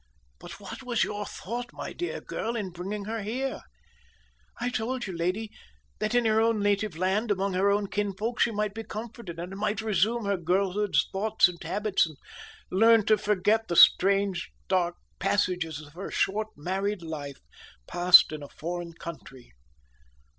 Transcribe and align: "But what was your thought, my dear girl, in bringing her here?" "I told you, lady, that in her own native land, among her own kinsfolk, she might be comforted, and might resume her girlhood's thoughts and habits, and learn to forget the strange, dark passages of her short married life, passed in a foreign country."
"But 0.39 0.59
what 0.59 0.81
was 0.81 1.03
your 1.03 1.27
thought, 1.27 1.71
my 1.73 1.93
dear 1.93 2.21
girl, 2.21 2.55
in 2.55 2.71
bringing 2.71 3.05
her 3.05 3.21
here?" 3.21 3.61
"I 4.59 4.71
told 4.71 5.05
you, 5.05 5.15
lady, 5.15 5.51
that 5.99 6.15
in 6.15 6.25
her 6.25 6.41
own 6.41 6.59
native 6.59 6.97
land, 6.97 7.29
among 7.29 7.53
her 7.53 7.69
own 7.69 7.85
kinsfolk, 7.85 8.39
she 8.39 8.49
might 8.49 8.73
be 8.73 8.83
comforted, 8.83 9.37
and 9.37 9.55
might 9.57 9.79
resume 9.79 10.25
her 10.25 10.37
girlhood's 10.37 11.07
thoughts 11.11 11.47
and 11.47 11.61
habits, 11.63 12.07
and 12.07 12.17
learn 12.71 13.05
to 13.05 13.15
forget 13.19 13.67
the 13.67 13.75
strange, 13.75 14.49
dark 14.67 14.95
passages 15.19 15.79
of 15.81 15.93
her 15.93 16.09
short 16.09 16.47
married 16.57 17.03
life, 17.03 17.37
passed 17.85 18.31
in 18.31 18.41
a 18.41 18.49
foreign 18.49 18.93
country." 18.93 19.51